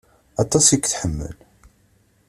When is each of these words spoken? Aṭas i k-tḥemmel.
Aṭas 0.43 0.65
i 0.75 0.77
k-tḥemmel. 0.77 1.35